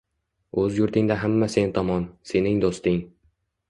O‘z 0.61 0.79
yurtingda 0.79 1.19
hamma 1.25 1.51
sen 1.59 1.77
tomon– 1.79 2.11
sening 2.35 2.63
do‘sting 2.67 3.03